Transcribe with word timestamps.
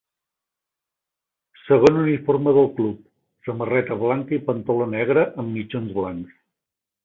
Segon 1.65 1.99
uniforme 2.05 2.55
del 2.59 2.71
club, 2.81 3.05
samarreta 3.51 4.01
blanca 4.07 4.37
i 4.41 4.43
pantaló 4.51 4.91
negre, 4.99 5.29
amb 5.45 5.57
mitjons 5.61 5.97
blancs. 6.03 6.37